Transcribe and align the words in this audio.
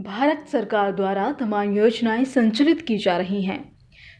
भारत 0.00 0.44
सरकार 0.52 0.92
द्वारा 0.92 1.32
तमाम 1.32 1.76
योजनाएँ 1.76 2.24
संचालित 2.24 2.82
की 2.82 2.98
जा 2.98 3.16
रही 3.16 3.42
हैं, 3.42 3.72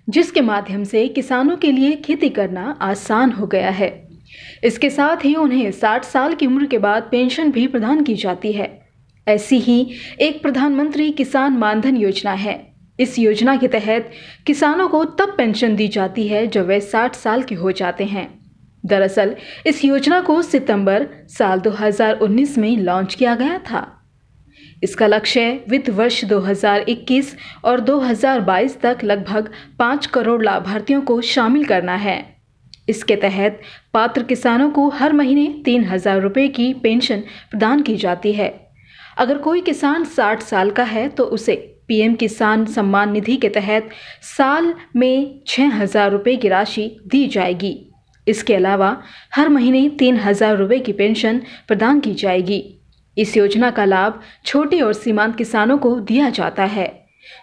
जिसके 0.09 0.41
माध्यम 0.41 0.85
से 0.85 1.09
किसानों 1.09 1.57
के 1.57 1.73
लिए 1.73 1.97
खेती 1.97 2.29
करना 2.29 2.79
आसान 2.83 3.31
हो 3.31 3.47
गया 3.47 3.71
है। 3.71 4.09
इसके 4.65 4.91
साथ 4.91 5.25
ही 5.25 5.35
उन्हें 5.35 5.71
60 5.71 6.05
साल 6.05 6.35
की 6.35 6.47
उम्र 6.47 6.67
के 6.67 6.79
बाद 6.79 7.09
पेंशन 7.11 7.53
भी 7.53 7.67
प्रदान 7.67 8.03
की 8.03 8.15
जाती 8.15 8.53
है। 8.53 8.89
ऐसी 9.29 9.59
ही 9.59 9.91
एक 10.21 10.43
प्रधानमंत्री 10.43 11.11
किसान 11.11 11.53
मानधन 11.53 11.97
योजना 11.97 12.33
है। 12.33 12.75
इस 13.01 13.19
योजना 13.19 13.57
के 13.57 13.69
तहत 13.69 14.11
किसानों 14.47 14.89
को 14.89 15.05
तब 15.05 15.35
पेंशन 15.37 15.77
दी 15.77 15.89
जाती 15.89 16.29
है 16.29 16.47
जब 16.47 16.67
वे 16.67 16.81
60 16.81 17.15
साल 17.15 17.43
के 17.43 17.55
हो 17.55 17.73
जाते 17.73 18.05
हैं। 18.05 18.41
दरअसल, 18.87 19.37
इस 19.67 19.85
योजना 19.85 20.21
को 20.21 20.43
सितंबर 20.43 21.07
साल 21.29 21.61
2019 21.61 22.59
में 22.59 22.77
लॉन्च 22.77 23.15
किया 23.15 23.35
गया 23.35 23.59
था। 23.59 23.99
इसका 24.83 25.07
लक्ष्य 25.07 25.51
वित्त 25.69 25.91
वर्ष 25.91 26.25
2021 26.25 27.35
और 27.65 27.81
2022 27.81 28.81
तक 28.81 29.05
लगभग 29.05 29.51
पाँच 29.79 30.07
करोड़ 30.07 30.43
लाभार्थियों 30.45 31.01
को 31.03 31.21
शामिल 31.21 31.65
करना 31.65 31.95
है। 31.97 32.21
इसके 32.89 33.17
तहत 33.17 33.61
पात्र 33.95 34.23
किसानों 34.23 34.71
को 34.71 34.89
हर 34.91 35.13
महीने 35.13 35.47
तीन 35.65 35.85
हज़ार 35.85 36.21
रुपये 36.21 36.49
की 36.49 36.73
पेंशन 36.75 37.21
प्रदान 37.51 37.83
की 37.83 37.97
जाती 37.97 38.33
है। 38.33 38.49
अगर 39.19 39.39
कोई 39.39 39.61
किसान 39.61 40.05
60 40.09 40.43
साल 40.43 40.71
का 40.71 40.85
है 40.85 41.09
तो 41.09 41.25
उसे 41.27 41.55
पीएम 41.89 42.15
किसान 42.15 42.65
सम्मान 42.67 43.13
निधि 43.13 43.37
के 43.37 43.49
तहत 43.51 43.89
साल 44.27 44.73
में 44.97 45.41
छः 45.47 45.73
हज़ार 45.73 46.11
रुपये 46.11 46.37
की 46.37 46.49
राशि 46.49 46.91
दी 47.07 47.27
जाएगी। 47.29 47.75
इसके 48.27 48.55
अलावा 48.55 48.97
हर 49.35 49.49
महीने 49.49 49.89
तीन 49.99 50.17
हज़ार 50.17 50.57
रुपये 50.57 50.79
की 50.79 50.93
पेंशन 50.93 51.43
प्रदान 51.69 52.01
की 52.01 52.15
जाएगी। 52.15 52.63
इस 53.17 53.37
योजना 53.37 53.71
का 53.71 53.85
लाभ 53.85 54.21
छोटे 54.45 54.81
और 54.81 54.93
सीमांत 54.93 55.37
किसानों 55.37 55.79
को 55.79 55.95
दिया 56.01 56.31
जाता 56.31 56.65
है 56.65 56.91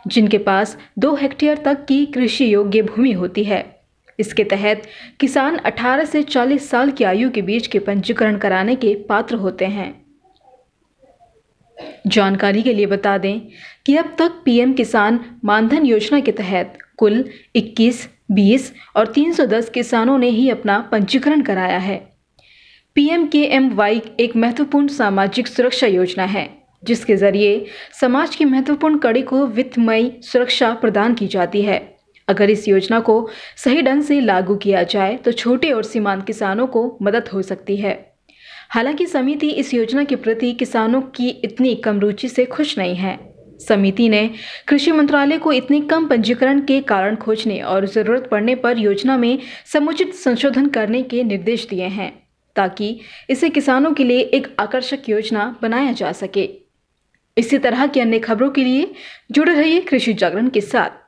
जिनके 0.07 0.37
पास 0.37 0.77
दो 0.99 1.15
हेक्टेयर 1.15 1.57
तक 1.57 1.85
की 1.85 2.05
कृषि 2.05 2.53
योग्य 2.53 2.81
भूमि 2.81 3.11
होती 3.11 3.43
है। 3.43 3.63
इसके 4.19 4.43
तहत 4.43 4.81
किसान 5.19 5.57
18 5.57 6.05
से 6.05 6.23
40 6.23 6.69
साल 6.69 6.91
की 6.91 7.03
आयु 7.03 7.29
के 7.29 7.41
बीच 7.41 7.67
के 7.67 7.79
पंजीकरण 7.79 8.37
कराने 8.37 8.75
के 8.75 8.93
पात्र 9.09 9.35
होते 9.35 9.65
हैं। 9.65 9.93
जानकारी 12.07 12.61
के 12.61 12.73
लिए 12.73 12.85
बता 12.85 13.17
दें 13.17 13.39
कि 13.85 13.95
अब 13.95 14.15
तक 14.17 14.41
पीएम 14.45 14.73
किसान 14.73 15.19
मानधन 15.45 15.85
योजना 15.85 16.19
के 16.19 16.31
तहत 16.31 16.77
कुल 16.97 17.23
21, 17.55 18.07
20 18.31 18.71
और 18.95 19.13
310 19.13 19.69
किसानों 19.69 20.17
ने 20.17 20.29
ही 20.29 20.49
अपना 20.49 20.79
पंजीकरण 20.91 21.41
कराया 21.41 21.77
है। 21.77 21.97
पीएम 22.99 23.25
के 23.25 23.41
एम 23.45 23.69
वाई 23.75 24.01
एक 24.19 24.35
महत्वपूर्ण 24.35 24.87
सामाजिक 24.87 25.47
सुरक्षा 25.47 25.87
योजना 25.87 26.23
है, 26.23 26.49
जिसके 26.83 27.15
ज़रिए 27.15 27.65
समाज 27.99 28.35
की 28.35 28.45
महत्वपूर्ण 28.45 28.97
कड़ी 28.97 29.21
को 29.21 29.45
वित्तमयी 29.47 30.11
सुरक्षा 30.23 30.73
प्रदान 30.73 31.13
की 31.13 31.27
जाती 31.27 31.61
है। 31.61 31.77
अगर 32.27 32.49
इस 32.49 32.67
योजना 32.67 32.99
को 32.99 33.15
सही 33.57 33.81
ढंग 33.81 34.03
से 34.03 34.19
लागू 34.21 34.55
किया 34.55 34.83
जाए 34.85 35.15
तो 35.17 35.31
छोटे 35.33 35.71
और 35.71 35.83
सीमांत 35.83 36.25
किसानों 36.27 36.67
को 36.67 36.97
मदद 37.01 37.29
हो 37.33 37.41
सकती 37.41 37.77
है। 37.77 37.97
हालाँकि 38.69 39.05
समिति 39.05 39.49
इस 39.51 39.73
योजना 39.73 40.03
के 40.03 40.15
प्रति 40.17 40.53
किसानों 40.53 41.01
की 41.01 41.29
इतनी 41.29 41.75
कम 41.77 41.99
रुचि 41.99 42.29
से 42.29 42.45
खुश 42.47 42.77
नहीं 42.77 42.95
है। 42.95 43.17
समिति 43.61 44.09
ने 44.09 44.29
कृषि 44.67 44.91
मंत्रालय 44.91 45.37
को 45.37 45.51
इतने 45.53 45.81
कम 45.81 46.07
पंजीकरण 46.07 46.61
के 46.61 46.81
कारण 46.83 47.15
खोजने 47.15 47.61
और 47.61 47.87
ज़रूरत 47.87 48.29
पड़ने 48.31 48.55
पर 48.55 48.77
योजना 48.77 49.17
में 49.17 49.37
समुचित 49.73 50.13
संशोधन 50.17 50.67
करने 50.69 51.03
के 51.03 51.23
निर्देश 51.23 51.67
दिए 51.69 51.87
हैं। 51.89 52.17
ताकि 52.59 52.99
इसे 53.29 53.49
किसानों 53.49 53.93
के 53.93 54.03
लिए 54.03 54.19
एक 54.19 54.55
आकर्षक 54.59 55.09
योजना 55.09 55.43
बनाया 55.61 55.91
जा 55.91 56.11
सके। 56.11 56.49
इसी 57.37 57.57
तरह 57.57 57.87
की 57.87 57.99
अन्य 57.99 58.19
खबरों 58.19 58.49
के 58.49 58.63
लिए 58.63 58.91
जुड़े 59.31 59.53
रहिए 59.53 59.81
कृषि 59.81 60.13
जागरण 60.13 60.49
के 60.49 60.61
साथ। 60.61 60.98